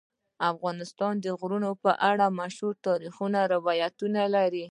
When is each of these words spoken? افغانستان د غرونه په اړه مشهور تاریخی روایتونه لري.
افغانستان 0.51 1.13
د 1.25 1.27
غرونه 1.39 1.69
په 1.83 1.91
اړه 2.09 2.25
مشهور 2.39 2.73
تاریخی 2.87 3.41
روایتونه 3.53 4.21
لري. 4.35 4.59